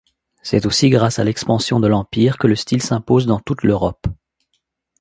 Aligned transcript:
C'est 0.41 0.65
aussi 0.65 0.89
grâce 0.89 1.19
à 1.19 1.23
l'expansion 1.23 1.79
de 1.79 1.85
l'Empire 1.87 2.39
que 2.39 2.47
le 2.47 2.55
style 2.55 2.81
s'impose 2.81 3.27
dans 3.27 3.39
toute 3.39 3.61
l'Europe. 3.61 4.07